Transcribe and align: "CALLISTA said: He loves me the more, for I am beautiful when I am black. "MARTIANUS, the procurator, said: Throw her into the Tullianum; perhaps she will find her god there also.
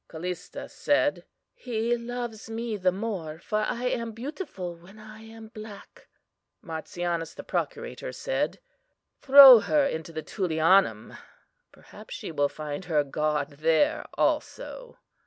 "CALLISTA 0.07 0.67
said: 0.67 1.25
He 1.53 1.95
loves 1.95 2.49
me 2.49 2.75
the 2.75 2.91
more, 2.91 3.37
for 3.37 3.59
I 3.59 3.83
am 3.85 4.13
beautiful 4.13 4.73
when 4.75 4.97
I 4.97 5.19
am 5.21 5.49
black. 5.49 6.07
"MARTIANUS, 6.63 7.35
the 7.35 7.43
procurator, 7.43 8.11
said: 8.11 8.59
Throw 9.21 9.59
her 9.59 9.85
into 9.85 10.11
the 10.11 10.23
Tullianum; 10.23 11.15
perhaps 11.71 12.15
she 12.15 12.31
will 12.31 12.49
find 12.49 12.85
her 12.85 13.03
god 13.03 13.51
there 13.59 14.03
also. 14.15 14.97